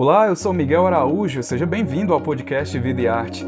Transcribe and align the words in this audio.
Olá, 0.00 0.28
eu 0.28 0.36
sou 0.36 0.52
Miguel 0.52 0.86
Araújo, 0.86 1.42
seja 1.42 1.66
bem-vindo 1.66 2.14
ao 2.14 2.20
podcast 2.20 2.78
Vida 2.78 3.00
e 3.00 3.08
Arte. 3.08 3.44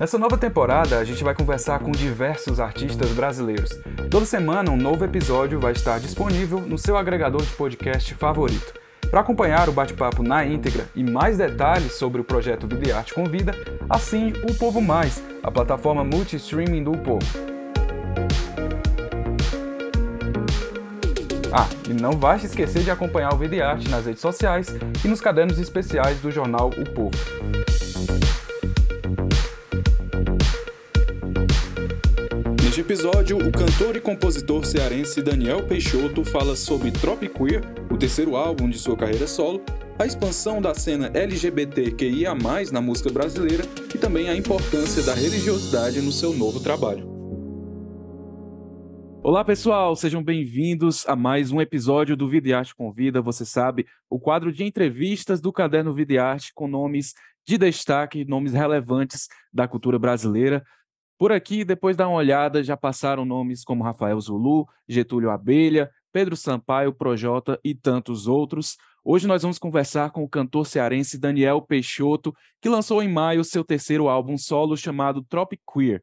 Nessa 0.00 0.16
nova 0.16 0.38
temporada, 0.38 0.98
a 0.98 1.04
gente 1.04 1.22
vai 1.22 1.34
conversar 1.34 1.80
com 1.80 1.90
diversos 1.90 2.58
artistas 2.58 3.10
brasileiros. 3.10 3.78
Toda 4.10 4.24
semana, 4.24 4.70
um 4.70 4.78
novo 4.78 5.04
episódio 5.04 5.60
vai 5.60 5.72
estar 5.72 6.00
disponível 6.00 6.58
no 6.62 6.78
seu 6.78 6.96
agregador 6.96 7.42
de 7.42 7.52
podcast 7.52 8.14
favorito. 8.14 8.80
Para 9.10 9.20
acompanhar 9.20 9.68
o 9.68 9.72
bate-papo 9.72 10.22
na 10.22 10.42
íntegra 10.42 10.88
e 10.94 11.04
mais 11.04 11.36
detalhes 11.36 11.92
sobre 11.98 12.22
o 12.22 12.24
projeto 12.24 12.66
Vida 12.66 12.88
e 12.88 12.92
Arte 12.92 13.12
Convida, 13.12 13.54
assine 13.90 14.32
o 14.50 14.54
Povo 14.54 14.80
Mais, 14.80 15.22
a 15.42 15.50
plataforma 15.50 16.02
multi-streaming 16.02 16.82
do 16.82 16.92
Povo. 16.92 17.55
Ah, 21.52 21.68
e 21.88 21.92
não 21.92 22.12
vai 22.12 22.38
se 22.38 22.46
esquecer 22.46 22.82
de 22.82 22.90
acompanhar 22.90 23.32
o 23.32 23.38
Vida 23.38 23.64
Arte 23.64 23.88
nas 23.88 24.06
redes 24.06 24.20
sociais 24.20 24.68
e 25.04 25.08
nos 25.08 25.20
cadernos 25.20 25.58
especiais 25.58 26.18
do 26.20 26.30
jornal 26.30 26.70
O 26.70 26.90
Povo. 26.90 27.16
Neste 32.62 32.80
episódio, 32.80 33.38
o 33.38 33.52
cantor 33.52 33.96
e 33.96 34.00
compositor 34.00 34.66
cearense 34.66 35.22
Daniel 35.22 35.62
Peixoto 35.66 36.24
fala 36.24 36.54
sobre 36.54 36.90
Tropiqueer, 36.90 37.62
o 37.90 37.96
terceiro 37.96 38.36
álbum 38.36 38.68
de 38.68 38.78
sua 38.78 38.96
carreira 38.96 39.26
solo, 39.26 39.62
a 39.98 40.04
expansão 40.04 40.60
da 40.60 40.74
cena 40.74 41.10
LGBTQIA+, 41.14 42.34
na 42.70 42.80
música 42.82 43.10
brasileira 43.10 43.64
e 43.94 43.96
também 43.96 44.28
a 44.28 44.36
importância 44.36 45.02
da 45.02 45.14
religiosidade 45.14 46.02
no 46.02 46.12
seu 46.12 46.34
novo 46.34 46.60
trabalho. 46.60 47.15
Olá, 49.28 49.44
pessoal, 49.44 49.96
sejam 49.96 50.22
bem-vindos 50.22 51.04
a 51.04 51.16
mais 51.16 51.50
um 51.50 51.60
episódio 51.60 52.16
do 52.16 52.28
Vida 52.28 52.48
e 52.48 52.52
Arte 52.52 52.72
Convida. 52.72 53.20
Você 53.20 53.44
sabe, 53.44 53.84
o 54.08 54.20
quadro 54.20 54.52
de 54.52 54.62
entrevistas 54.62 55.40
do 55.40 55.52
Caderno 55.52 55.92
Vida 55.92 56.12
e 56.12 56.16
Arte 56.16 56.52
com 56.54 56.68
nomes 56.68 57.12
de 57.44 57.58
destaque, 57.58 58.24
nomes 58.24 58.52
relevantes 58.52 59.26
da 59.52 59.66
cultura 59.66 59.98
brasileira. 59.98 60.64
Por 61.18 61.32
aqui, 61.32 61.64
depois 61.64 61.96
da 61.96 62.06
uma 62.06 62.18
olhada, 62.18 62.62
já 62.62 62.76
passaram 62.76 63.24
nomes 63.24 63.64
como 63.64 63.82
Rafael 63.82 64.20
Zulu, 64.20 64.64
Getúlio 64.88 65.30
Abelha, 65.32 65.90
Pedro 66.12 66.36
Sampaio, 66.36 66.94
Projota 66.94 67.58
e 67.64 67.74
tantos 67.74 68.28
outros. 68.28 68.76
Hoje 69.02 69.26
nós 69.26 69.42
vamos 69.42 69.58
conversar 69.58 70.12
com 70.12 70.22
o 70.22 70.28
cantor 70.28 70.64
cearense 70.68 71.18
Daniel 71.18 71.60
Peixoto, 71.60 72.32
que 72.62 72.68
lançou 72.68 73.02
em 73.02 73.12
maio 73.12 73.42
seu 73.42 73.64
terceiro 73.64 74.06
álbum 74.06 74.38
solo 74.38 74.76
chamado 74.76 75.24
Tropic 75.24 75.62
Queer. 75.68 76.00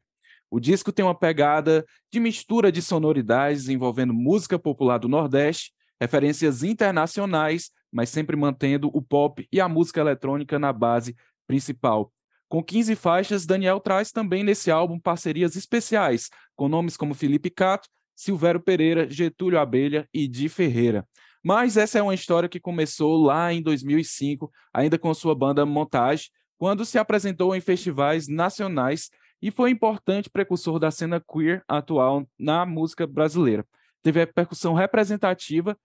O 0.54 0.60
disco 0.60 0.92
tem 0.92 1.04
uma 1.04 1.18
pegada 1.18 1.84
de 2.12 2.20
mistura 2.20 2.70
de 2.70 2.80
sonoridades 2.80 3.68
envolvendo 3.68 4.14
música 4.14 4.56
popular 4.56 4.98
do 4.98 5.08
Nordeste, 5.08 5.72
referências 6.00 6.62
internacionais, 6.62 7.72
mas 7.90 8.08
sempre 8.08 8.36
mantendo 8.36 8.88
o 8.94 9.02
pop 9.02 9.48
e 9.50 9.60
a 9.60 9.68
música 9.68 10.00
eletrônica 10.00 10.56
na 10.56 10.72
base 10.72 11.16
principal. 11.44 12.12
Com 12.48 12.62
15 12.62 12.94
faixas, 12.94 13.46
Daniel 13.46 13.80
traz 13.80 14.12
também 14.12 14.44
nesse 14.44 14.70
álbum 14.70 14.96
parcerias 14.96 15.56
especiais, 15.56 16.30
com 16.54 16.68
nomes 16.68 16.96
como 16.96 17.14
Felipe 17.14 17.50
Cato, 17.50 17.88
Silvério 18.14 18.60
Pereira, 18.60 19.10
Getúlio 19.10 19.58
Abelha 19.58 20.08
e 20.14 20.28
Di 20.28 20.48
Ferreira. 20.48 21.04
Mas 21.42 21.76
essa 21.76 21.98
é 21.98 22.02
uma 22.02 22.14
história 22.14 22.48
que 22.48 22.60
começou 22.60 23.20
lá 23.20 23.52
em 23.52 23.60
2005, 23.60 24.48
ainda 24.72 25.00
com 25.00 25.12
sua 25.14 25.34
banda 25.34 25.66
Montage, 25.66 26.30
quando 26.56 26.84
se 26.84 26.96
apresentou 26.96 27.56
em 27.56 27.60
festivais 27.60 28.28
nacionais 28.28 29.10
e 29.40 29.50
foi 29.50 29.70
importante 29.70 30.30
precursor 30.30 30.78
da 30.78 30.90
cena 30.90 31.20
queer 31.20 31.62
atual 31.68 32.26
na 32.38 32.64
música 32.64 33.06
brasileira. 33.06 33.64
Teve 34.02 34.22
a 34.22 34.26
percussão 34.26 34.74
representativa 34.74 35.76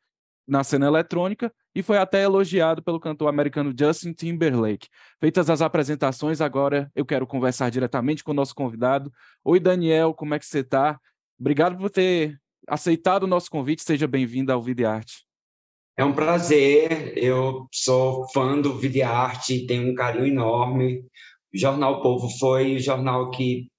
na 0.48 0.64
cena 0.64 0.88
eletrônica 0.88 1.54
e 1.76 1.84
foi 1.84 1.98
até 1.98 2.24
elogiado 2.24 2.82
pelo 2.82 3.00
cantor 3.00 3.30
americano 3.30 3.74
Justin 3.78 4.14
Timberlake. 4.14 4.90
Feitas 5.20 5.50
as 5.50 5.62
apresentações, 5.62 6.42
agora 6.42 6.92
eu 6.96 7.06
quero 7.06 7.28
conversar 7.28 7.70
diretamente 7.70 8.24
com 8.24 8.32
o 8.32 8.36
nosso 8.36 8.56
convidado. 8.56 9.12
Oi, 9.44 9.60
Daniel, 9.60 10.14
como 10.14 10.34
é 10.34 10.40
que 10.40 10.46
você 10.46 10.60
está? 10.60 11.00
Obrigado 11.40 11.78
por 11.78 11.90
ter 11.90 12.40
aceitado 12.68 13.24
o 13.24 13.28
nosso 13.28 13.50
convite. 13.50 13.84
Seja 13.84 14.08
bem-vindo 14.08 14.52
ao 14.52 14.62
Videarte. 14.62 15.26
É 15.96 16.04
um 16.04 16.14
prazer. 16.14 17.14
Eu 17.18 17.68
sou 17.72 18.28
fã 18.30 18.60
do 18.60 18.78
Videarte, 18.78 19.68
tenho 19.68 19.92
um 19.92 19.96
carinho 19.96 20.28
enorme. 20.28 21.06
O 21.54 21.58
Jornal 21.58 22.02
Povo 22.02 22.30
foi 22.38 22.76
o 22.76 22.80
jornal 22.80 23.32
que 23.32 23.70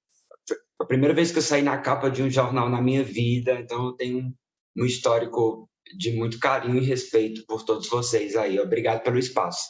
a 0.81 0.85
primeira 0.85 1.15
vez 1.15 1.31
que 1.31 1.39
eu 1.39 1.43
saí 1.43 1.63
na 1.63 1.79
capa 1.79 2.11
de 2.11 2.23
um 2.23 2.31
jornal 2.31 2.69
na 2.69 2.81
minha 2.81 3.05
vida, 3.05 3.61
então 3.61 3.87
eu 3.87 3.93
tenho 3.93 4.35
um 4.77 4.85
histórico 4.85 5.69
de 5.97 6.13
muito 6.13 6.39
carinho 6.39 6.79
e 6.79 6.85
respeito 6.85 7.45
por 7.47 7.65
todos 7.65 7.89
vocês 7.89 8.35
aí. 8.37 8.59
Obrigado 8.59 9.03
pelo 9.03 9.19
espaço. 9.19 9.69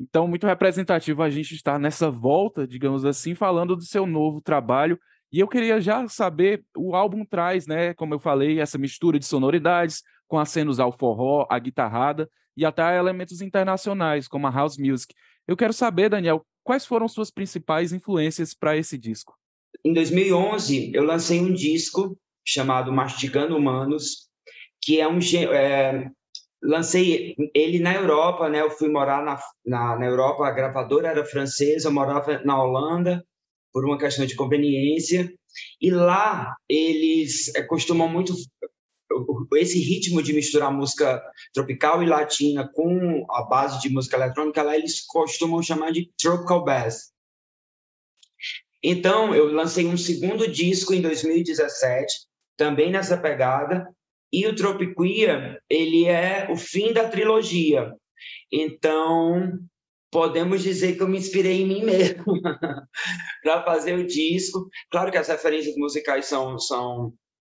Então, 0.00 0.28
muito 0.28 0.46
representativo 0.46 1.22
a 1.22 1.28
gente 1.28 1.54
estar 1.54 1.78
nessa 1.78 2.08
volta, 2.10 2.66
digamos 2.66 3.04
assim, 3.04 3.34
falando 3.34 3.74
do 3.74 3.82
seu 3.82 4.06
novo 4.06 4.40
trabalho. 4.40 4.98
E 5.30 5.40
eu 5.40 5.48
queria 5.48 5.80
já 5.80 6.06
saber, 6.08 6.64
o 6.76 6.94
álbum 6.94 7.24
traz, 7.24 7.66
né, 7.66 7.92
como 7.94 8.14
eu 8.14 8.20
falei, 8.20 8.60
essa 8.60 8.78
mistura 8.78 9.18
de 9.18 9.26
sonoridades, 9.26 10.02
com 10.28 10.38
acenos 10.38 10.78
ao 10.78 10.96
forró, 10.96 11.46
à 11.50 11.58
guitarrada 11.58 12.30
e 12.56 12.64
até 12.64 12.96
elementos 12.96 13.40
internacionais, 13.40 14.28
como 14.28 14.46
a 14.46 14.50
house 14.50 14.78
music. 14.78 15.14
Eu 15.48 15.56
quero 15.56 15.72
saber, 15.72 16.10
Daniel, 16.10 16.42
quais 16.62 16.84
foram 16.84 17.08
suas 17.08 17.30
principais 17.30 17.90
influências 17.90 18.52
para 18.52 18.76
esse 18.76 18.98
disco? 18.98 19.34
Em 19.82 19.94
2011, 19.94 20.92
eu 20.94 21.02
lancei 21.04 21.40
um 21.40 21.54
disco 21.54 22.18
chamado 22.46 22.92
Mastigando 22.92 23.56
Humanos, 23.56 24.28
que 24.82 25.00
é 25.00 25.08
um 25.08 25.18
é, 25.50 26.10
lancei 26.62 27.34
ele 27.54 27.78
na 27.78 27.94
Europa, 27.94 28.50
né? 28.50 28.60
Eu 28.60 28.70
fui 28.70 28.90
morar 28.90 29.24
na, 29.24 29.40
na, 29.64 29.98
na 29.98 30.04
Europa, 30.06 30.46
a 30.46 30.50
gravadora 30.50 31.08
era 31.08 31.24
francesa, 31.24 31.88
eu 31.88 31.92
morava 31.92 32.42
na 32.44 32.62
Holanda 32.62 33.24
por 33.72 33.86
uma 33.86 33.96
questão 33.96 34.26
de 34.26 34.36
conveniência. 34.36 35.32
E 35.80 35.90
lá 35.90 36.54
eles 36.68 37.54
é, 37.54 37.62
costumam 37.62 38.06
muito 38.06 38.34
esse 39.56 39.78
ritmo 39.80 40.22
de 40.22 40.32
misturar 40.32 40.72
música 40.72 41.22
tropical 41.52 42.02
e 42.02 42.06
latina 42.06 42.68
com 42.72 43.24
a 43.30 43.42
base 43.42 43.80
de 43.80 43.88
música 43.88 44.16
eletrônica, 44.16 44.62
lá 44.62 44.76
eles 44.76 45.04
costumam 45.06 45.62
chamar 45.62 45.92
de 45.92 46.10
tropical 46.20 46.64
bass. 46.64 47.12
Então, 48.82 49.34
eu 49.34 49.52
lancei 49.52 49.86
um 49.86 49.96
segundo 49.96 50.50
disco 50.50 50.94
em 50.94 51.00
2017, 51.00 52.26
também 52.56 52.90
nessa 52.90 53.16
pegada, 53.16 53.88
e 54.32 54.46
o 54.46 54.54
Tropiquia, 54.54 55.60
ele 55.68 56.04
é 56.04 56.48
o 56.50 56.56
fim 56.56 56.92
da 56.92 57.08
trilogia. 57.08 57.92
Então, 58.52 59.58
podemos 60.10 60.62
dizer 60.62 60.96
que 60.96 61.02
eu 61.02 61.08
me 61.08 61.18
inspirei 61.18 61.62
em 61.62 61.66
mim 61.66 61.82
mesmo 61.84 62.40
para 63.42 63.64
fazer 63.64 63.98
o 63.98 64.06
disco. 64.06 64.68
Claro 64.90 65.10
que 65.10 65.18
as 65.18 65.28
referências 65.28 65.76
musicais 65.76 66.26
são, 66.26 66.58
são 66.58 67.12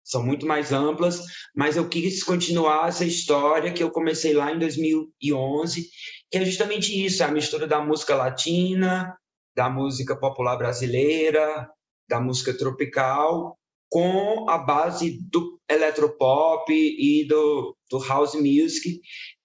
são 0.05 0.25
muito 0.25 0.47
mais 0.47 0.73
amplas, 0.73 1.23
mas 1.55 1.77
eu 1.77 1.89
quis 1.89 2.23
continuar 2.23 2.89
essa 2.89 3.05
história 3.05 3.73
que 3.73 3.83
eu 3.83 3.91
comecei 3.91 4.33
lá 4.33 4.53
em 4.53 4.59
2011, 4.59 5.89
que 6.31 6.39
é 6.39 6.45
justamente 6.45 7.05
isso, 7.05 7.23
é 7.23 7.27
a 7.27 7.33
mistura 7.33 7.67
da 7.67 7.81
música 7.81 8.15
latina, 8.15 9.17
da 9.55 9.69
música 9.69 10.17
popular 10.17 10.57
brasileira, 10.57 11.69
da 12.09 12.21
música 12.21 12.57
tropical, 12.57 13.57
com 13.89 14.49
a 14.49 14.57
base 14.59 15.19
do 15.31 15.61
eletropop 15.69 16.73
e 16.73 17.27
do, 17.27 17.77
do 17.91 17.99
house 18.07 18.35
music, 18.35 19.01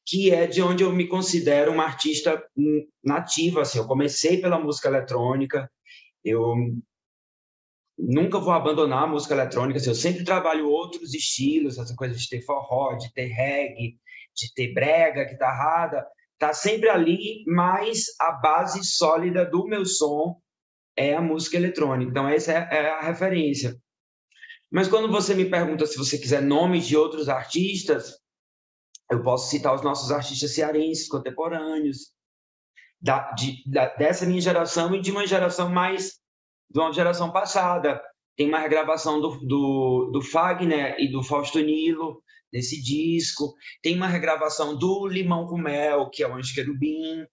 que 0.06 0.32
é 0.32 0.46
de 0.46 0.62
onde 0.62 0.84
eu 0.84 0.92
me 0.92 1.08
considero 1.08 1.72
uma 1.72 1.84
artista 1.84 2.42
nativa. 3.04 3.62
Assim, 3.62 3.80
eu 3.80 3.88
comecei 3.88 4.40
pela 4.40 4.60
música 4.60 4.88
eletrônica, 4.88 5.70
eu 6.24 6.54
nunca 7.98 8.40
vou 8.40 8.52
abandonar 8.52 9.04
a 9.04 9.08
música 9.08 9.34
eletrônica. 9.34 9.80
Assim, 9.80 9.90
eu 9.90 9.96
sempre 9.96 10.24
trabalho 10.24 10.70
outros 10.70 11.14
estilos, 11.14 11.78
essa 11.78 11.96
coisa 11.96 12.16
de 12.16 12.30
ter 12.30 12.42
forró, 12.42 12.96
de 12.96 13.12
ter 13.14 13.28
reggae, 13.28 13.98
de 14.36 14.54
ter 14.54 14.74
brega, 14.74 15.24
guitarrada, 15.24 16.06
tá 16.38 16.54
sempre 16.54 16.90
ali, 16.90 17.44
mas 17.48 18.06
a 18.20 18.34
base 18.34 18.84
sólida 18.84 19.46
do 19.46 19.66
meu 19.66 19.86
som 19.86 20.40
é 20.96 21.14
a 21.14 21.22
música 21.22 21.58
eletrônica. 21.58 22.12
Então 22.12 22.28
essa 22.28 22.52
é, 22.52 22.68
é 22.72 22.90
a 22.90 23.02
referência. 23.02 23.78
Mas 24.70 24.88
quando 24.88 25.10
você 25.10 25.34
me 25.34 25.50
pergunta 25.50 25.86
se 25.86 25.98
você 25.98 26.18
quiser 26.18 26.42
nomes 26.42 26.86
de 26.86 26.98
outros 26.98 27.30
artistas, 27.30 28.20
eu 29.10 29.22
posso 29.22 29.50
citar 29.50 29.74
os 29.74 29.84
nossos 29.84 30.12
artistas 30.12 30.54
cearenses 30.54 31.08
contemporâneos, 31.08 32.14
da, 33.00 33.32
de, 33.34 33.64
da, 33.70 33.94
dessa 33.96 34.26
minha 34.26 34.42
geração 34.42 34.96
e 34.96 35.02
de 35.02 35.12
uma 35.12 35.28
geração 35.28 35.70
mais 35.70 36.20
de 36.70 36.80
uma 36.80 36.92
geração 36.92 37.32
passada. 37.32 38.02
Tem 38.36 38.48
uma 38.48 38.60
regravação 38.60 39.22
do, 39.22 39.40
do, 39.40 40.12
do 40.12 40.22
Fagner 40.22 40.96
e 41.00 41.10
do 41.10 41.24
Fausto 41.24 41.60
Nilo 41.60 42.22
nesse 42.52 42.82
disco. 42.82 43.54
Tem 43.82 43.96
uma 43.96 44.08
regravação 44.08 44.78
do 44.78 45.08
Limão 45.08 45.48
com 45.48 45.58
Mel, 45.58 46.10
que 46.10 46.24
é 46.24 46.28
o 46.28 46.36
Anjo 46.36 46.54
Querubim. 46.54 47.26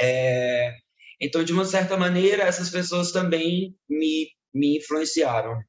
É... 0.00 0.72
Então, 1.20 1.44
de 1.44 1.52
uma 1.52 1.64
certa 1.64 1.96
maneira, 1.96 2.42
essas 2.42 2.70
pessoas 2.70 3.12
também 3.12 3.76
me, 3.88 4.28
me 4.52 4.78
influenciaram. 4.78 5.60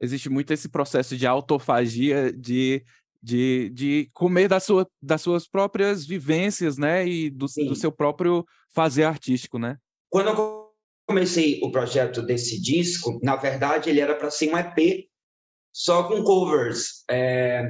existe 0.00 0.30
muito 0.30 0.52
esse 0.52 0.68
processo 0.68 1.16
de 1.16 1.26
autofagia, 1.26 2.32
de, 2.32 2.82
de, 3.22 3.70
de 3.70 4.10
comer 4.14 4.48
da 4.48 4.58
sua, 4.58 4.86
das 5.02 5.20
suas 5.20 5.46
próprias 5.46 6.06
vivências, 6.06 6.78
né? 6.78 7.06
E 7.06 7.28
do, 7.28 7.46
do 7.46 7.74
seu 7.74 7.92
próprio 7.92 8.46
fazer 8.70 9.04
artístico, 9.04 9.58
né? 9.58 9.76
Quando 10.08 10.28
eu 10.28 10.59
comecei 11.10 11.58
o 11.60 11.72
projeto 11.72 12.22
desse 12.22 12.62
disco, 12.62 13.18
na 13.20 13.34
verdade, 13.34 13.90
ele 13.90 13.98
era 13.98 14.14
para 14.14 14.30
ser 14.30 14.54
um 14.54 14.56
EP 14.56 15.08
só 15.72 16.04
com 16.04 16.22
covers. 16.22 17.02
É, 17.10 17.68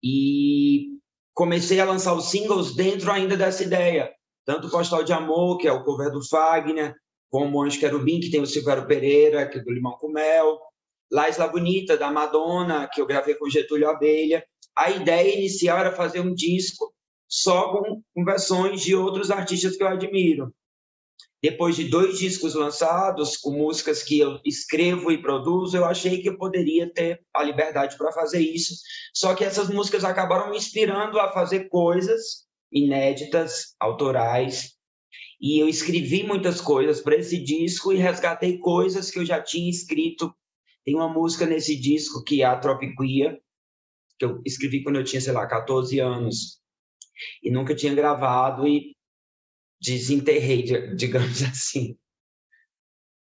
e 0.00 0.86
comecei 1.34 1.80
a 1.80 1.84
lançar 1.84 2.14
os 2.14 2.30
singles 2.30 2.76
dentro 2.76 3.10
ainda 3.10 3.36
dessa 3.36 3.64
ideia. 3.64 4.14
Tanto 4.44 4.70
Postal 4.70 5.02
de 5.02 5.12
Amor, 5.12 5.58
que 5.58 5.66
é 5.66 5.72
o 5.72 5.82
cover 5.82 6.12
do 6.12 6.24
Fagner, 6.28 6.94
como 7.28 7.60
Anjo 7.60 7.80
Querubim, 7.80 8.20
que 8.20 8.30
tem 8.30 8.40
o 8.40 8.46
Silvério 8.46 8.86
Pereira, 8.86 9.48
que 9.48 9.58
é 9.58 9.62
do 9.64 9.72
Limão 9.72 9.98
com 9.98 10.08
Mel, 10.08 10.56
La 11.10 11.28
Isla 11.28 11.48
Bonita, 11.48 11.96
da 11.96 12.12
Madonna, 12.12 12.88
que 12.88 13.00
eu 13.00 13.06
gravei 13.06 13.34
com 13.34 13.50
Getúlio 13.50 13.90
Abelha. 13.90 14.46
A 14.76 14.92
ideia 14.92 15.34
inicial 15.36 15.78
era 15.78 15.90
fazer 15.90 16.20
um 16.20 16.32
disco 16.32 16.94
só 17.28 17.72
com, 17.72 18.00
com 18.14 18.24
versões 18.24 18.80
de 18.80 18.94
outros 18.94 19.32
artistas 19.32 19.76
que 19.76 19.82
eu 19.82 19.88
admiro. 19.88 20.54
Depois 21.42 21.76
de 21.76 21.84
dois 21.84 22.18
discos 22.18 22.54
lançados, 22.54 23.36
com 23.36 23.50
músicas 23.50 24.02
que 24.02 24.18
eu 24.18 24.40
escrevo 24.44 25.12
e 25.12 25.20
produzo, 25.20 25.76
eu 25.76 25.84
achei 25.84 26.20
que 26.22 26.28
eu 26.28 26.38
poderia 26.38 26.90
ter 26.92 27.22
a 27.34 27.42
liberdade 27.42 27.96
para 27.96 28.12
fazer 28.12 28.40
isso. 28.40 28.74
Só 29.14 29.34
que 29.34 29.44
essas 29.44 29.68
músicas 29.68 30.04
acabaram 30.04 30.50
me 30.50 30.56
inspirando 30.56 31.20
a 31.20 31.32
fazer 31.32 31.68
coisas 31.68 32.46
inéditas, 32.72 33.74
autorais, 33.78 34.76
e 35.40 35.60
eu 35.60 35.68
escrevi 35.68 36.22
muitas 36.22 36.60
coisas 36.60 37.00
para 37.00 37.16
esse 37.16 37.38
disco 37.38 37.92
e 37.92 37.96
resgatei 37.96 38.58
coisas 38.58 39.10
que 39.10 39.18
eu 39.18 39.24
já 39.24 39.40
tinha 39.42 39.70
escrito. 39.70 40.34
Tem 40.84 40.94
uma 40.94 41.08
música 41.08 41.44
nesse 41.44 41.78
disco 41.78 42.24
que 42.24 42.42
é 42.42 42.46
a 42.46 42.56
Tropiquia, 42.56 43.38
que 44.18 44.24
eu 44.24 44.40
escrevi 44.46 44.82
quando 44.82 44.96
eu 44.96 45.04
tinha, 45.04 45.20
sei 45.20 45.32
lá, 45.32 45.46
14 45.46 45.98
anos. 45.98 46.58
E 47.42 47.50
nunca 47.50 47.74
tinha 47.74 47.94
gravado 47.94 48.66
e 48.66 48.95
desenterrei, 49.80 50.62
digamos 50.94 51.42
assim. 51.44 51.96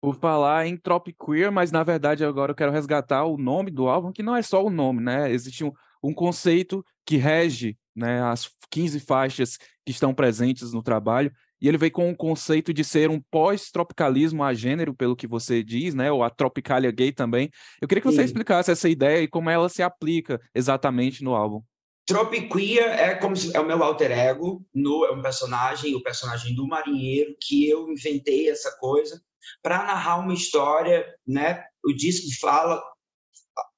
Por 0.00 0.16
falar 0.16 0.66
em 0.66 0.76
Tropiqueer, 0.76 1.52
mas 1.52 1.70
na 1.70 1.84
verdade 1.84 2.24
agora 2.24 2.50
eu 2.50 2.56
quero 2.56 2.72
resgatar 2.72 3.24
o 3.24 3.38
nome 3.38 3.70
do 3.70 3.88
álbum, 3.88 4.12
que 4.12 4.22
não 4.22 4.34
é 4.34 4.42
só 4.42 4.64
o 4.64 4.70
nome, 4.70 5.00
né? 5.00 5.30
Existe 5.30 5.64
um, 5.64 5.72
um 6.02 6.12
conceito 6.12 6.84
que 7.06 7.16
rege 7.16 7.78
né, 7.94 8.22
as 8.22 8.50
15 8.70 8.98
faixas 9.00 9.58
que 9.84 9.92
estão 9.92 10.14
presentes 10.14 10.72
no 10.72 10.82
trabalho, 10.82 11.32
e 11.60 11.68
ele 11.68 11.78
veio 11.78 11.92
com 11.92 12.10
o 12.10 12.16
conceito 12.16 12.74
de 12.74 12.82
ser 12.82 13.08
um 13.08 13.20
pós-tropicalismo 13.30 14.42
a 14.42 14.52
gênero, 14.52 14.92
pelo 14.92 15.14
que 15.14 15.28
você 15.28 15.62
diz, 15.62 15.94
né? 15.94 16.10
Ou 16.10 16.24
a 16.24 16.30
tropicalia 16.30 16.90
gay 16.90 17.12
também. 17.12 17.50
Eu 17.80 17.86
queria 17.86 18.02
que 18.02 18.10
você 18.10 18.22
Sim. 18.22 18.24
explicasse 18.24 18.72
essa 18.72 18.88
ideia 18.88 19.22
e 19.22 19.28
como 19.28 19.48
ela 19.48 19.68
se 19.68 19.80
aplica 19.80 20.40
exatamente 20.52 21.22
no 21.22 21.36
álbum. 21.36 21.62
Tropiquia 22.06 22.82
é 22.82 23.14
como 23.14 23.36
se, 23.36 23.56
é 23.56 23.60
o 23.60 23.66
meu 23.66 23.82
alter 23.82 24.10
ego, 24.10 24.64
no, 24.74 25.04
é 25.04 25.12
um 25.12 25.22
personagem, 25.22 25.94
o 25.94 26.02
personagem 26.02 26.54
do 26.54 26.66
marinheiro, 26.66 27.36
que 27.40 27.68
eu 27.68 27.90
inventei 27.90 28.50
essa 28.50 28.76
coisa 28.78 29.22
para 29.62 29.84
narrar 29.84 30.18
uma 30.18 30.34
história, 30.34 31.06
né? 31.26 31.64
O 31.84 31.92
disco 31.92 32.26
fala 32.40 32.82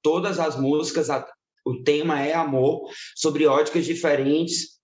todas 0.03 0.39
as 0.39 0.59
músicas, 0.59 1.11
a, 1.11 1.27
o 1.67 1.83
tema 1.83 2.21
é 2.21 2.35
amor, 2.35 2.91
sobre 3.15 3.47
óticas 3.47 3.85
diferentes. 3.85 4.79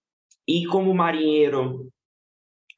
E 0.47 0.67
como 0.67 0.93
marinheiro 0.95 1.91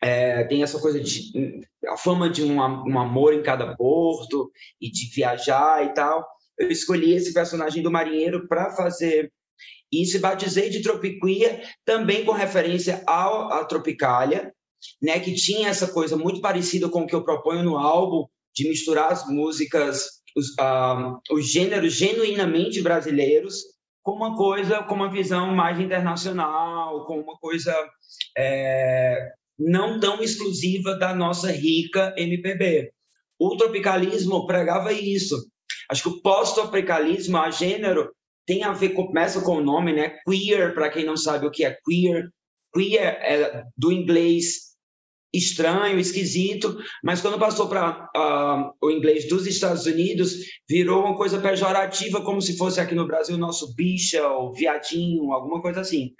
é, 0.03 0.45
tem 0.45 0.63
essa 0.63 0.81
coisa 0.81 1.01
de 1.01 1.63
a 1.87 1.97
fama 1.97 2.29
de 2.29 2.43
um, 2.43 2.57
um 2.59 2.99
amor 2.99 3.35
em 3.35 3.43
cada 3.43 3.77
porto 3.77 4.51
e 4.81 4.91
de 4.91 5.07
viajar 5.15 5.85
e 5.85 5.95
tal. 5.95 6.27
Eu 6.59 6.69
escolhi 6.69 7.15
esse 7.15 7.33
personagem 7.33 7.83
do 7.83 7.91
marinheiro 7.91 8.47
para 8.47 8.71
fazer 8.71 9.33
e 9.93 10.19
batizei 10.19 10.71
de 10.71 10.83
Tropiquia 10.83 11.63
também 11.85 12.25
com 12.25 12.33
referência 12.33 13.03
ao, 13.07 13.53
à 13.53 13.65
Tropicália, 13.65 14.53
né, 15.01 15.21
que 15.21 15.35
tinha 15.35 15.69
essa 15.69 15.87
coisa 15.87 16.17
muito 16.17 16.41
parecida 16.41 16.89
com 16.89 17.03
o 17.03 17.07
que 17.07 17.15
eu 17.15 17.25
proponho 17.25 17.63
no 17.63 17.77
álbum, 17.77 18.27
de 18.55 18.69
misturar 18.69 19.13
as 19.13 19.29
músicas, 19.29 20.23
os, 20.37 20.49
uh, 20.61 21.19
os 21.31 21.51
gêneros 21.51 21.93
genuinamente 21.93 22.81
brasileiros 22.83 23.63
com 24.03 24.13
uma 24.13 24.37
coisa, 24.37 24.83
com 24.83 24.95
uma 24.95 25.11
visão 25.11 25.55
mais 25.55 25.79
internacional, 25.79 27.07
com 27.07 27.21
uma 27.21 27.37
coisa 27.39 27.75
é, 28.37 29.31
não 29.59 30.01
tão 30.01 30.21
exclusiva 30.21 30.97
da 30.97 31.15
nossa 31.15 31.53
rica 31.53 32.13
MPB. 32.17 32.93
O 33.39 33.57
tropicalismo 33.57 34.47
pregava 34.47 34.93
isso. 34.93 35.37
Acho 35.89 36.03
que 36.03 36.09
o 36.09 36.23
pós-tropicalismo, 36.23 37.37
a 37.37 37.51
gênero, 37.51 38.11
tem 38.47 38.65
a 38.65 38.73
ver, 38.73 38.91
começa 38.91 39.41
com 39.41 39.57
o 39.57 39.65
nome, 39.65 39.93
né? 39.93 40.19
Queer, 40.27 40.75
para 40.75 40.91
quem 40.91 41.05
não 41.05 41.17
sabe 41.17 41.47
o 41.47 41.51
que 41.51 41.65
é 41.65 41.77
queer. 41.85 42.29
Queer 42.75 43.19
é 43.21 43.65
do 43.77 43.93
inglês 43.93 44.73
estranho, 45.33 45.99
esquisito, 45.99 46.77
mas 47.03 47.23
quando 47.23 47.39
passou 47.39 47.67
para 47.67 48.11
uh, 48.15 48.87
o 48.87 48.91
inglês 48.91 49.27
dos 49.29 49.47
Estados 49.47 49.87
Unidos, 49.87 50.35
virou 50.69 51.05
uma 51.05 51.17
coisa 51.17 51.41
pejorativa, 51.41 52.23
como 52.23 52.43
se 52.43 52.57
fosse 52.57 52.81
aqui 52.81 52.95
no 52.95 53.07
Brasil 53.07 53.39
nosso 53.39 53.75
bicha 53.75 54.27
ou 54.29 54.53
viadinho, 54.53 55.33
alguma 55.33 55.63
coisa 55.63 55.81
assim. 55.81 56.11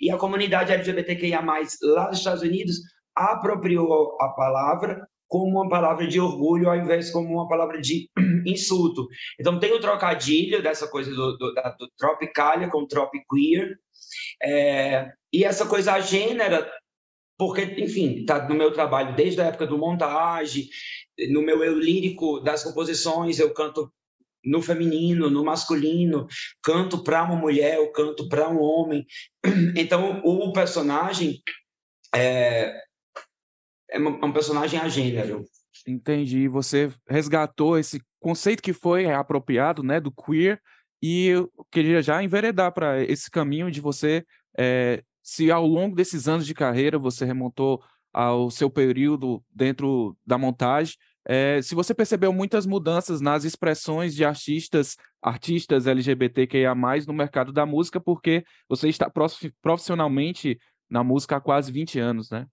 E 0.00 0.10
a 0.10 0.16
comunidade 0.16 0.72
LGBTQIA+, 0.72 1.42
lá 1.82 2.08
nos 2.08 2.18
Estados 2.18 2.42
Unidos, 2.42 2.76
apropriou 3.14 4.16
a 4.20 4.28
palavra 4.30 5.06
como 5.34 5.62
uma 5.62 5.68
palavra 5.68 6.06
de 6.06 6.20
orgulho 6.20 6.70
ao 6.70 6.76
invés 6.76 7.10
como 7.10 7.28
uma 7.28 7.48
palavra 7.48 7.80
de 7.80 8.08
insulto. 8.46 9.08
Então 9.40 9.58
tem 9.58 9.72
o 9.72 9.80
trocadilho 9.80 10.62
dessa 10.62 10.86
coisa 10.86 11.10
do, 11.10 11.36
do, 11.36 11.52
da, 11.52 11.76
do 11.76 12.70
com 12.70 12.86
tropiqueer, 12.86 13.76
é, 14.40 15.10
e 15.32 15.42
essa 15.42 15.66
coisa 15.66 15.98
gênera, 15.98 16.70
porque, 17.36 17.62
enfim, 17.62 18.20
está 18.20 18.48
no 18.48 18.54
meu 18.54 18.72
trabalho 18.72 19.16
desde 19.16 19.40
a 19.40 19.46
época 19.46 19.66
do 19.66 19.76
montagem, 19.76 20.68
no 21.30 21.42
meu 21.42 21.64
eu 21.64 21.76
lírico 21.76 22.38
das 22.38 22.62
composições, 22.62 23.40
eu 23.40 23.52
canto 23.52 23.92
no 24.44 24.62
feminino, 24.62 25.28
no 25.28 25.44
masculino, 25.44 26.28
canto 26.62 27.02
para 27.02 27.24
uma 27.24 27.34
mulher, 27.34 27.78
eu 27.78 27.90
canto 27.90 28.28
para 28.28 28.48
um 28.48 28.60
homem. 28.60 29.04
Então, 29.76 30.20
o 30.24 30.52
personagem 30.52 31.42
é, 32.14 32.84
é 33.94 34.26
um 34.26 34.32
personagem 34.32 34.78
a 34.80 34.88
gênero. 34.88 35.44
Entendi. 35.86 36.48
Você 36.48 36.90
resgatou 37.08 37.78
esse 37.78 38.00
conceito 38.20 38.62
que 38.62 38.72
foi 38.72 39.10
apropriado, 39.10 39.82
né, 39.82 40.00
do 40.00 40.10
queer, 40.10 40.60
e 41.02 41.26
eu 41.26 41.50
queria 41.70 42.00
já 42.00 42.22
enveredar 42.22 42.72
para 42.72 43.02
esse 43.02 43.30
caminho 43.30 43.70
de 43.70 43.80
você, 43.80 44.24
é, 44.58 45.02
se 45.22 45.50
ao 45.50 45.66
longo 45.66 45.94
desses 45.94 46.26
anos 46.26 46.46
de 46.46 46.54
carreira 46.54 46.98
você 46.98 47.24
remontou 47.24 47.82
ao 48.12 48.50
seu 48.50 48.70
período 48.70 49.42
dentro 49.52 50.16
da 50.24 50.38
montagem, 50.38 50.94
é, 51.26 51.60
se 51.62 51.74
você 51.74 51.94
percebeu 51.94 52.32
muitas 52.32 52.66
mudanças 52.66 53.20
nas 53.20 53.44
expressões 53.44 54.14
de 54.14 54.24
artistas, 54.24 54.96
artistas 55.22 55.86
LGBTQIA+, 55.86 56.74
no 57.06 57.14
mercado 57.14 57.52
da 57.52 57.64
música, 57.64 57.98
porque 57.98 58.44
você 58.68 58.88
está 58.88 59.10
profissionalmente 59.62 60.58
na 60.88 61.02
música 61.02 61.36
há 61.36 61.40
quase 61.40 61.72
20 61.72 61.98
anos, 61.98 62.30
né? 62.30 62.46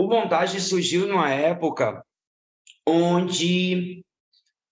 O 0.00 0.08
montagem 0.08 0.58
surgiu 0.58 1.06
numa 1.06 1.28
época 1.30 2.02
onde 2.88 4.02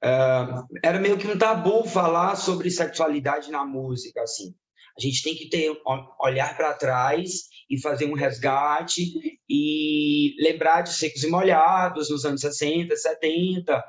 uh, 0.03 0.67
era 0.83 0.99
meio 0.99 1.19
que 1.19 1.27
um 1.27 1.37
tabu 1.37 1.85
falar 1.85 2.35
sobre 2.35 2.71
sexualidade 2.71 3.51
na 3.51 3.63
música, 3.63 4.23
assim. 4.23 4.55
A 4.97 5.03
gente 5.03 5.23
tem 5.23 5.37
que 5.37 5.51
ter 5.51 5.71
olhar 6.19 6.57
para 6.57 6.73
trás 6.73 7.43
e 7.69 7.79
fazer 7.79 8.07
um 8.07 8.15
resgate 8.15 9.03
e 9.47 10.35
lembrar 10.41 10.81
de 10.81 10.95
Secos 10.95 11.23
e 11.23 11.29
Molhados 11.29 12.09
nos 12.09 12.25
anos 12.25 12.41
60, 12.41 12.97
70 12.97 13.85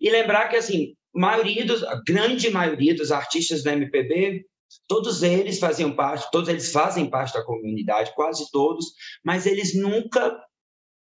e 0.00 0.10
lembrar 0.10 0.48
que 0.48 0.56
assim, 0.56 0.96
maioria 1.14 1.64
dos, 1.64 1.84
a 1.84 2.02
grande 2.04 2.50
maioria 2.50 2.96
dos 2.96 3.12
artistas 3.12 3.62
da 3.62 3.72
MPB, 3.72 4.44
todos 4.86 5.22
eles 5.22 5.58
faziam 5.58 5.94
parte, 5.94 6.30
todos 6.30 6.48
eles 6.48 6.72
fazem 6.72 7.08
parte 7.08 7.34
da 7.34 7.44
comunidade, 7.44 8.14
quase 8.14 8.50
todos, 8.50 8.86
mas 9.24 9.46
eles 9.46 9.74
nunca 9.74 10.38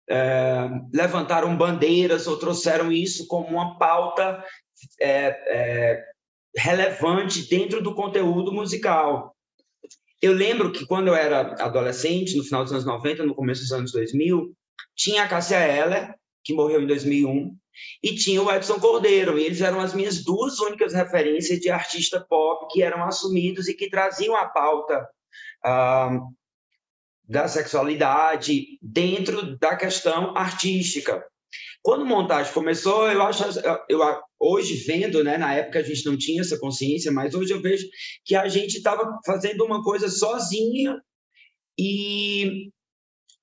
é, 0.10 0.70
levantaram 0.94 1.58
bandeiras 1.58 2.28
ou 2.28 2.38
trouxeram 2.38 2.92
isso 2.92 3.28
como 3.28 3.48
uma 3.48 3.78
pauta 3.78 4.44
é, 5.00 5.28
é, 5.48 6.04
relevante 6.56 7.48
dentro 7.50 7.82
do 7.82 7.94
conteúdo 7.94 8.52
musical. 8.52 9.36
Eu 10.22 10.34
lembro 10.34 10.72
que 10.72 10.86
quando 10.86 11.10
eu 11.10 11.16
era 11.16 11.54
adolescente, 11.64 12.36
no 12.36 12.44
final 12.44 12.64
dos 12.64 12.74
anos 12.74 12.86
90, 12.86 13.26
no 13.26 13.36
começo 13.36 13.62
dos 13.62 13.72
anos 13.72 13.92
2000, 13.92 14.52
tinha 14.96 15.24
a 15.24 15.28
Cássia 15.28 15.58
Eller, 15.58 16.16
que 16.44 16.54
morreu 16.54 16.82
em 16.82 16.88
2001, 16.88 17.56
e 18.04 18.16
tinha 18.16 18.42
o 18.42 18.52
Edson 18.52 18.80
Cordeiro, 18.80 19.38
e 19.38 19.44
eles 19.44 19.62
eram 19.62 19.80
as 19.80 19.94
minhas 19.94 20.24
duas 20.24 20.60
únicas 20.60 20.94
referências 20.94 21.60
de 21.60 21.70
artista 21.70 22.20
pop 22.20 22.68
que 22.72 22.82
eram 22.82 23.04
assumidos 23.04 23.68
e 23.68 23.74
que 23.74 23.90
traziam 23.90 24.36
a 24.36 24.46
pauta 24.46 25.08
ah, 25.64 26.20
da 27.28 27.48
sexualidade 27.48 28.78
dentro 28.82 29.58
da 29.58 29.76
questão 29.76 30.36
artística. 30.36 31.24
Quando 31.82 32.06
montagem 32.06 32.54
começou, 32.54 33.10
eu 33.10 33.22
acho, 33.24 33.44
eu, 33.90 34.00
hoje 34.40 34.76
vendo, 34.86 35.24
né, 35.24 35.38
na 35.38 35.54
época 35.54 35.80
a 35.80 35.84
gente 35.84 36.06
não 36.06 36.18
tinha 36.18 36.42
essa 36.42 36.60
consciência, 36.60 37.12
mas 37.12 37.34
hoje 37.34 37.54
eu 37.54 37.62
vejo 37.62 37.88
que 38.26 38.36
a 38.36 38.48
gente 38.48 38.78
estava 38.78 39.20
fazendo 39.26 39.64
uma 39.64 39.84
coisa 39.84 40.10
sozinha 40.10 41.00
e 41.78 42.70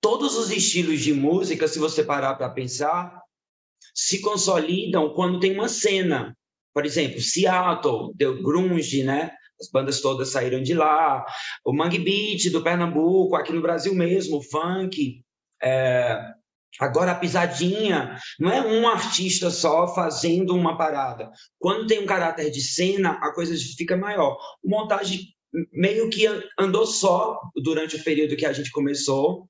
todos 0.01 0.37
os 0.37 0.51
estilos 0.51 1.01
de 1.01 1.15
música, 1.15 1.67
se 1.67 1.79
você 1.79 2.05
parar 2.05 2.35
para 2.35 2.51
pensar, 2.51 3.24
se 3.95 4.21
consolidam 4.21 5.15
quando 5.15 5.39
tem 5.39 5.55
uma 5.55 5.69
cena. 5.69 6.37
Por 6.75 6.85
exemplo, 6.85 7.21
Seattle 7.21 8.13
deu 8.15 8.43
grunge, 8.43 9.05
né? 9.05 9.31
As 9.61 9.71
bandas 9.71 10.01
todas 10.01 10.31
saíram 10.31 10.61
de 10.61 10.75
lá. 10.75 11.25
O 11.65 11.73
Mangue 11.73 12.01
Beat 12.01 12.51
do 12.51 12.63
Pernambuco, 12.63 13.37
aqui 13.37 13.53
no 13.53 13.63
Brasil 13.63 13.95
mesmo, 13.95 14.39
o 14.39 14.43
funk. 14.43 15.23
É... 15.63 16.21
Agora, 16.81 17.13
a 17.13 17.15
pisadinha 17.15 18.19
não 18.37 18.51
é 18.51 18.61
um 18.61 18.89
artista 18.89 19.49
só 19.49 19.95
fazendo 19.95 20.57
uma 20.57 20.77
parada. 20.77 21.31
Quando 21.57 21.87
tem 21.87 22.01
um 22.01 22.07
caráter 22.07 22.51
de 22.51 22.61
cena, 22.61 23.13
a 23.23 23.33
coisa 23.33 23.55
fica 23.77 23.97
maior. 23.97 24.37
O 24.61 24.69
montagem 24.69 25.21
meio 25.73 26.11
que 26.11 26.27
andou 26.59 26.85
só 26.85 27.39
durante 27.63 27.95
o 27.95 28.03
período 28.03 28.37
que 28.37 28.45
a 28.45 28.53
gente 28.53 28.73
começou. 28.73 29.49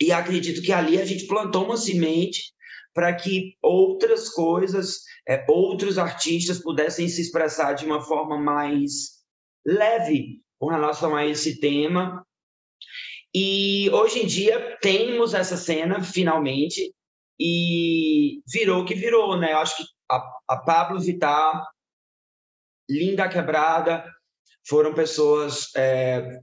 E 0.00 0.10
acredito 0.10 0.62
que 0.62 0.72
ali 0.72 0.98
a 0.98 1.04
gente 1.04 1.26
plantou 1.26 1.66
uma 1.66 1.76
semente 1.76 2.40
para 2.94 3.14
que 3.14 3.56
outras 3.62 4.28
coisas, 4.28 5.02
é, 5.26 5.44
outros 5.48 5.98
artistas 5.98 6.60
pudessem 6.60 7.08
se 7.08 7.20
expressar 7.20 7.72
de 7.72 7.86
uma 7.86 8.02
forma 8.02 8.38
mais 8.38 9.22
leve 9.64 10.42
com 10.58 10.68
relação 10.68 11.16
a 11.16 11.26
esse 11.26 11.58
tema. 11.60 12.26
E 13.34 13.88
hoje 13.90 14.20
em 14.20 14.26
dia 14.26 14.78
temos 14.80 15.32
essa 15.32 15.56
cena, 15.56 16.02
finalmente, 16.02 16.94
e 17.40 18.42
virou 18.46 18.84
que 18.84 18.94
virou, 18.94 19.38
né? 19.38 19.52
Eu 19.52 19.58
acho 19.58 19.78
que 19.78 19.84
a, 20.10 20.22
a 20.48 20.56
Pablo 20.58 21.00
Vittar, 21.00 21.66
Linda 22.88 23.28
Quebrada, 23.28 24.04
foram 24.66 24.94
pessoas 24.94 25.74
é, 25.74 26.40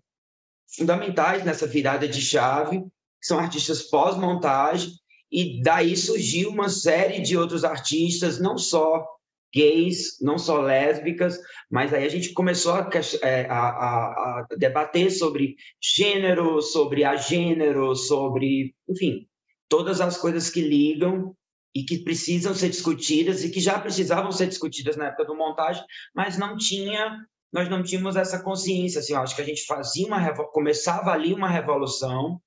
fundamentais 0.75 1.45
nessa 1.45 1.67
virada 1.67 2.07
de 2.07 2.21
chave, 2.21 2.83
são 3.21 3.39
artistas 3.39 3.83
pós-montagem, 3.83 4.91
e 5.31 5.61
daí 5.61 5.95
surgiu 5.95 6.49
uma 6.49 6.69
série 6.69 7.21
de 7.21 7.37
outros 7.37 7.63
artistas, 7.63 8.39
não 8.39 8.57
só 8.57 9.05
gays, 9.53 10.17
não 10.21 10.37
só 10.37 10.61
lésbicas, 10.61 11.39
mas 11.69 11.93
aí 11.93 12.05
a 12.05 12.09
gente 12.09 12.33
começou 12.33 12.73
a, 12.73 12.89
é, 13.23 13.45
a, 13.45 13.59
a, 13.59 14.39
a 14.39 14.55
debater 14.57 15.11
sobre 15.11 15.55
gênero, 15.81 16.61
sobre 16.61 17.03
agênero, 17.03 17.95
sobre, 17.95 18.75
enfim, 18.87 19.27
todas 19.67 20.01
as 20.01 20.17
coisas 20.17 20.49
que 20.49 20.61
ligam 20.61 21.35
e 21.75 21.83
que 21.83 21.99
precisam 21.99 22.53
ser 22.53 22.69
discutidas 22.69 23.43
e 23.43 23.51
que 23.51 23.59
já 23.59 23.79
precisavam 23.79 24.31
ser 24.31 24.47
discutidas 24.47 24.95
na 24.95 25.07
época 25.07 25.25
do 25.25 25.35
montagem, 25.35 25.83
mas 26.13 26.37
não 26.37 26.57
tinha, 26.57 27.17
nós 27.51 27.69
não 27.69 27.83
tínhamos 27.83 28.15
essa 28.15 28.41
consciência, 28.41 28.99
assim, 28.99 29.13
acho 29.13 29.35
que 29.35 29.41
a 29.41 29.45
gente 29.45 29.65
fazia 29.65 30.07
uma 30.07 30.33
começava 30.47 31.11
ali 31.11 31.33
uma 31.33 31.49
revolução 31.49 32.41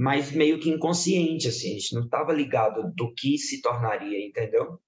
mas 0.00 0.32
meio 0.32 0.58
que 0.58 0.70
inconsciente, 0.70 1.46
assim, 1.46 1.72
a 1.72 1.78
gente 1.78 1.94
não 1.94 2.04
estava 2.04 2.32
ligado 2.32 2.90
do 2.96 3.12
que 3.12 3.36
se 3.36 3.60
tornaria, 3.60 4.26
entendeu? 4.26 4.80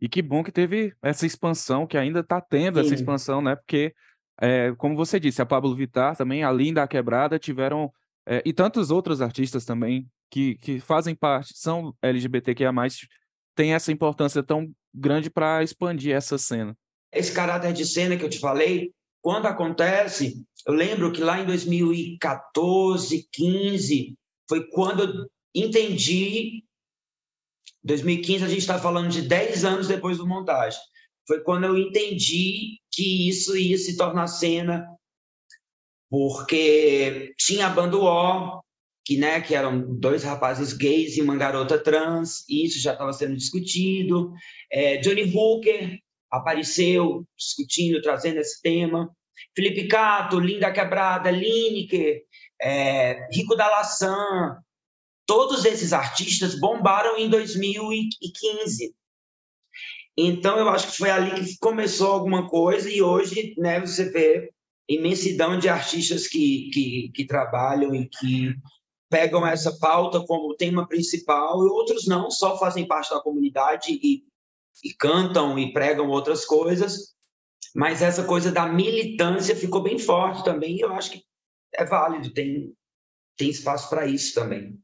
E 0.00 0.08
que 0.08 0.22
bom 0.22 0.42
que 0.42 0.50
teve 0.50 0.94
essa 1.02 1.26
expansão, 1.26 1.86
que 1.86 1.98
ainda 1.98 2.20
está 2.20 2.40
tendo 2.40 2.80
Sim. 2.80 2.86
essa 2.86 2.94
expansão, 2.94 3.42
né? 3.42 3.54
Porque, 3.56 3.94
é, 4.40 4.72
como 4.78 4.96
você 4.96 5.20
disse, 5.20 5.42
a 5.42 5.46
Pablo 5.46 5.76
Vittar 5.76 6.16
também, 6.16 6.42
a 6.42 6.50
Linda 6.50 6.82
a 6.82 6.88
Quebrada, 6.88 7.38
tiveram. 7.38 7.92
É, 8.26 8.42
e 8.42 8.54
tantos 8.54 8.90
outros 8.90 9.20
artistas 9.20 9.66
também 9.66 10.08
que, 10.30 10.54
que 10.54 10.80
fazem 10.80 11.14
parte, 11.14 11.52
são 11.54 11.94
LGBTQIA, 12.00 12.72
tem 13.54 13.74
essa 13.74 13.92
importância 13.92 14.42
tão 14.42 14.72
grande 14.94 15.28
para 15.28 15.62
expandir 15.62 16.16
essa 16.16 16.38
cena. 16.38 16.74
Esse 17.12 17.34
caráter 17.34 17.74
de 17.74 17.84
cena 17.84 18.16
que 18.16 18.24
eu 18.24 18.30
te 18.30 18.38
falei, 18.38 18.94
quando 19.22 19.46
acontece, 19.46 20.42
eu 20.66 20.74
lembro 20.74 21.12
que 21.12 21.20
lá 21.20 21.40
em 21.40 21.46
2014, 21.46 23.28
15, 23.32 24.14
foi 24.48 24.66
quando 24.68 25.02
eu 25.02 25.30
entendi. 25.54 26.64
2015, 27.82 28.44
a 28.44 28.48
gente 28.48 28.58
está 28.58 28.78
falando 28.78 29.10
de 29.10 29.22
10 29.22 29.64
anos 29.64 29.88
depois 29.88 30.18
do 30.18 30.26
montagem. 30.26 30.80
Foi 31.26 31.40
quando 31.40 31.64
eu 31.64 31.78
entendi 31.78 32.78
que 32.90 33.28
isso 33.28 33.56
ia 33.56 33.78
se 33.78 33.96
tornar 33.96 34.26
cena, 34.26 34.86
porque 36.10 37.34
tinha 37.38 37.66
a 37.66 37.70
banda 37.70 37.96
O, 37.96 38.60
que, 39.04 39.16
né, 39.16 39.40
que 39.40 39.54
eram 39.54 39.96
dois 39.98 40.24
rapazes 40.24 40.72
gays 40.72 41.16
e 41.16 41.22
uma 41.22 41.36
garota 41.36 41.78
trans, 41.78 42.44
e 42.48 42.64
isso 42.64 42.80
já 42.80 42.92
estava 42.92 43.12
sendo 43.12 43.36
discutido. 43.36 44.32
É, 44.70 44.98
Johnny 44.98 45.32
Hooker 45.34 45.98
apareceu 46.30 47.24
discutindo, 47.36 48.00
trazendo 48.00 48.38
esse 48.38 48.60
tema. 48.62 49.10
Felipe 49.54 49.88
Cato, 49.88 50.38
Linda 50.38 50.72
Quebrada, 50.72 51.30
Lineker, 51.30 52.22
é, 52.60 53.26
Rico 53.32 53.56
da 53.56 53.68
Laçã, 53.68 54.16
todos 55.26 55.64
esses 55.64 55.92
artistas 55.92 56.58
bombaram 56.58 57.16
em 57.16 57.28
2015. 57.28 58.94
Então, 60.16 60.58
eu 60.58 60.68
acho 60.68 60.90
que 60.90 60.96
foi 60.98 61.10
ali 61.10 61.44
que 61.44 61.58
começou 61.58 62.12
alguma 62.12 62.48
coisa 62.48 62.90
e 62.90 63.00
hoje 63.00 63.54
né, 63.56 63.80
você 63.80 64.10
vê 64.10 64.50
imensidão 64.88 65.58
de 65.58 65.68
artistas 65.68 66.26
que, 66.26 66.68
que, 66.72 67.12
que 67.14 67.24
trabalham 67.24 67.94
e 67.94 68.08
que 68.08 68.54
pegam 69.08 69.46
essa 69.46 69.76
pauta 69.78 70.20
como 70.26 70.54
tema 70.56 70.86
principal 70.86 71.64
e 71.64 71.70
outros 71.70 72.06
não, 72.06 72.30
só 72.30 72.58
fazem 72.58 72.86
parte 72.86 73.10
da 73.10 73.20
comunidade 73.20 73.92
e, 73.92 74.24
e 74.82 74.94
cantam 74.94 75.58
e 75.58 75.72
pregam 75.72 76.08
outras 76.08 76.44
coisas, 76.44 77.14
mas 77.74 78.02
essa 78.02 78.24
coisa 78.24 78.50
da 78.50 78.66
militância 78.66 79.54
ficou 79.54 79.82
bem 79.82 79.98
forte 79.98 80.44
também, 80.44 80.76
e 80.76 80.80
eu 80.80 80.92
acho 80.92 81.12
que 81.12 81.24
é 81.74 81.84
válido, 81.84 82.32
tem, 82.32 82.72
tem 83.36 83.50
espaço 83.50 83.88
para 83.88 84.06
isso 84.06 84.34
também. 84.34 84.78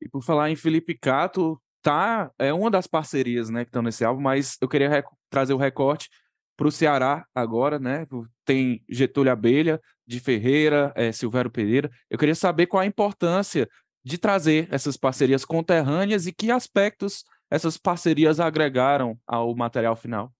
E 0.00 0.08
por 0.08 0.22
falar 0.22 0.50
em 0.50 0.56
Felipe 0.56 0.96
Cato, 0.96 1.60
tá, 1.82 2.30
é 2.38 2.52
uma 2.52 2.70
das 2.70 2.86
parcerias 2.86 3.50
né, 3.50 3.64
que 3.64 3.68
estão 3.68 3.82
nesse 3.82 4.04
álbum, 4.04 4.20
mas 4.20 4.56
eu 4.60 4.68
queria 4.68 5.04
trazer 5.28 5.52
o 5.52 5.58
recorte 5.58 6.08
para 6.56 6.68
o 6.68 6.72
Ceará 6.72 7.26
agora, 7.34 7.78
né? 7.78 8.06
Tem 8.44 8.84
Getúlio 8.86 9.32
Abelha, 9.32 9.80
de 10.06 10.20
Ferreira, 10.20 10.92
é, 10.94 11.10
Silvério 11.10 11.50
Pereira. 11.50 11.90
Eu 12.10 12.18
queria 12.18 12.34
saber 12.34 12.66
qual 12.66 12.82
a 12.82 12.86
importância 12.86 13.66
de 14.04 14.18
trazer 14.18 14.68
essas 14.70 14.96
parcerias 14.96 15.44
conterrâneas 15.44 16.26
e 16.26 16.32
que 16.32 16.50
aspectos 16.50 17.24
essas 17.50 17.76
parcerias 17.76 18.40
agregaram 18.40 19.18
ao 19.26 19.54
material 19.54 19.96
final 19.96 20.32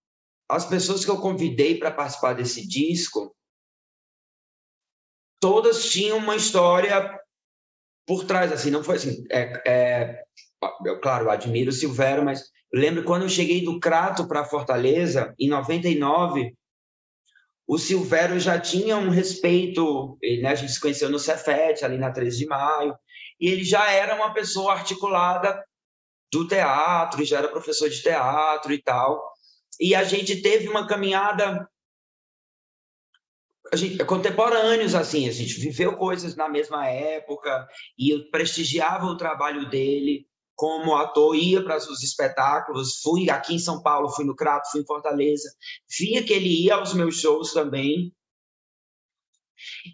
as 0.50 0.66
pessoas 0.66 1.04
que 1.04 1.10
eu 1.10 1.20
convidei 1.20 1.78
para 1.78 1.92
participar 1.92 2.32
desse 2.32 2.66
disco, 2.66 3.34
todas 5.40 5.88
tinham 5.88 6.18
uma 6.18 6.34
história 6.34 7.18
por 8.04 8.24
trás, 8.24 8.50
assim, 8.50 8.70
não 8.70 8.82
foi 8.82 8.96
assim. 8.96 9.24
É, 9.30 9.62
é, 9.64 10.24
eu, 10.84 11.00
claro, 11.00 11.30
admiro 11.30 11.70
o 11.70 11.72
Silvério, 11.72 12.24
mas 12.24 12.50
lembro 12.72 13.04
quando 13.04 13.22
eu 13.22 13.28
cheguei 13.28 13.64
do 13.64 13.78
Crato 13.78 14.26
para 14.26 14.44
Fortaleza, 14.44 15.32
em 15.38 15.48
99, 15.48 16.52
o 17.68 17.78
Silvério 17.78 18.40
já 18.40 18.58
tinha 18.58 18.96
um 18.96 19.08
respeito, 19.08 20.18
né, 20.42 20.48
a 20.48 20.54
gente 20.56 20.72
se 20.72 20.80
conheceu 20.80 21.08
no 21.08 21.20
Cefet, 21.20 21.84
ali 21.84 21.96
na 21.96 22.10
13 22.10 22.38
de 22.38 22.46
maio, 22.46 22.96
e 23.38 23.46
ele 23.46 23.62
já 23.62 23.88
era 23.92 24.16
uma 24.16 24.34
pessoa 24.34 24.72
articulada 24.72 25.64
do 26.32 26.46
teatro, 26.46 27.24
já 27.24 27.38
era 27.38 27.48
professor 27.48 27.88
de 27.88 28.02
teatro 28.02 28.72
e 28.72 28.82
tal 28.82 29.30
e 29.80 29.94
a 29.94 30.04
gente 30.04 30.42
teve 30.42 30.68
uma 30.68 30.86
caminhada 30.86 31.66
a 33.72 33.76
gente, 33.76 34.04
contemporâneos 34.04 34.94
assim, 34.94 35.28
a 35.28 35.32
gente 35.32 35.58
viveu 35.60 35.96
coisas 35.96 36.34
na 36.34 36.48
mesma 36.48 36.86
época 36.88 37.68
e 37.96 38.10
eu 38.10 38.28
prestigiava 38.30 39.06
o 39.06 39.16
trabalho 39.16 39.70
dele 39.70 40.26
como 40.56 40.94
ator, 40.94 41.34
ia 41.34 41.62
para 41.64 41.78
os 41.78 42.02
espetáculos, 42.02 43.00
fui 43.00 43.30
aqui 43.30 43.54
em 43.54 43.58
São 43.58 43.82
Paulo, 43.82 44.10
fui 44.10 44.26
no 44.26 44.36
Crato, 44.36 44.70
fui 44.70 44.82
em 44.82 44.86
Fortaleza, 44.86 45.48
via 45.98 46.22
que 46.22 46.34
ele 46.34 46.64
ia 46.64 46.74
aos 46.74 46.92
meus 46.92 47.18
shows 47.18 47.54
também. 47.54 48.14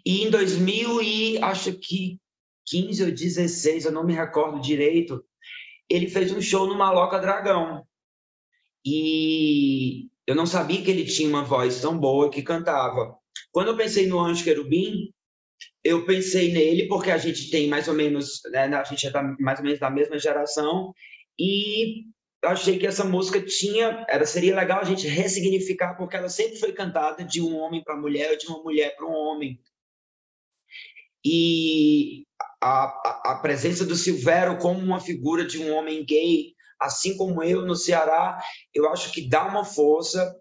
E 0.05 0.23
em 0.23 0.29
2000 0.29 1.01
e 1.01 1.37
acho 1.37 1.71
que 1.73 2.19
15 2.65 3.03
ou 3.05 3.11
16, 3.11 3.85
eu 3.85 3.91
não 3.93 4.03
me 4.03 4.13
recordo 4.13 4.59
direito, 4.59 5.23
ele 5.89 6.09
fez 6.09 6.31
um 6.31 6.41
show 6.41 6.67
no 6.67 6.77
Maloca 6.77 7.19
Dragão. 7.19 7.85
E 8.85 10.07
eu 10.25 10.35
não 10.35 10.45
sabia 10.45 10.81
que 10.81 10.91
ele 10.91 11.05
tinha 11.05 11.29
uma 11.29 11.43
voz 11.43 11.81
tão 11.81 11.97
boa 11.97 12.29
que 12.29 12.41
cantava. 12.41 13.17
Quando 13.51 13.69
eu 13.69 13.77
pensei 13.77 14.07
no 14.07 14.19
Anjo 14.19 14.43
Querubim, 14.43 15.13
eu 15.83 16.05
pensei 16.05 16.51
nele 16.51 16.87
porque 16.87 17.11
a 17.11 17.17
gente 17.17 17.49
tem 17.49 17.67
mais 17.67 17.87
ou 17.87 17.93
menos, 17.93 18.41
né, 18.51 18.65
a 18.65 18.83
gente 18.83 19.07
é 19.07 19.09
da, 19.09 19.23
mais 19.39 19.59
ou 19.59 19.65
menos 19.65 19.79
da 19.79 19.89
mesma 19.89 20.19
geração 20.19 20.93
e 21.39 22.03
eu 22.43 22.49
achei 22.49 22.77
que 22.77 22.85
essa 22.85 23.03
música 23.03 23.41
tinha, 23.41 24.05
era 24.07 24.25
seria 24.25 24.55
legal 24.55 24.79
a 24.79 24.83
gente 24.83 25.07
ressignificar 25.07 25.95
porque 25.95 26.15
ela 26.15 26.29
sempre 26.29 26.57
foi 26.57 26.73
cantada 26.73 27.23
de 27.23 27.41
um 27.41 27.55
homem 27.57 27.83
para 27.83 27.95
mulher 27.97 28.31
ou 28.31 28.37
de 28.37 28.47
uma 28.47 28.61
mulher 28.61 28.95
para 28.95 29.07
um 29.07 29.13
homem. 29.13 29.59
E 31.25 32.26
a, 32.61 33.31
a 33.31 33.39
presença 33.41 33.85
do 33.85 33.95
Silvério 33.95 34.57
como 34.57 34.79
uma 34.79 34.99
figura 34.99 35.45
de 35.45 35.59
um 35.59 35.73
homem 35.75 36.05
gay, 36.05 36.53
assim 36.79 37.15
como 37.17 37.43
eu 37.43 37.65
no 37.65 37.75
Ceará, 37.75 38.39
eu 38.73 38.89
acho 38.89 39.11
que 39.11 39.27
dá 39.27 39.45
uma 39.45 39.63
força 39.63 40.35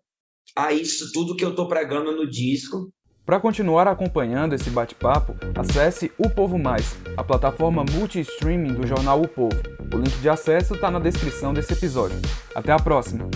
a 0.54 0.72
isso 0.72 1.12
tudo 1.12 1.36
que 1.36 1.44
eu 1.44 1.50
estou 1.50 1.68
pregando 1.68 2.12
no 2.12 2.28
disco. 2.28 2.90
Para 3.24 3.40
continuar 3.40 3.88
acompanhando 3.88 4.54
esse 4.54 4.70
bate-papo, 4.70 5.34
acesse 5.58 6.12
O 6.16 6.30
Povo 6.30 6.56
Mais, 6.56 6.96
a 7.16 7.24
plataforma 7.24 7.84
multi-streaming 7.84 8.74
do 8.74 8.86
jornal 8.86 9.20
O 9.20 9.26
Povo. 9.26 9.60
O 9.92 9.98
link 9.98 10.16
de 10.20 10.28
acesso 10.28 10.74
está 10.74 10.90
na 10.90 11.00
descrição 11.00 11.52
desse 11.52 11.72
episódio. 11.72 12.16
Até 12.54 12.70
a 12.70 12.78
próxima! 12.78 13.28